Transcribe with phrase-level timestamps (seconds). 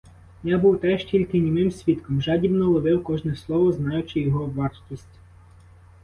[0.43, 5.19] Я був теж тільки німим свідком, жадібно ловив кожне слово, знаючи його вартість.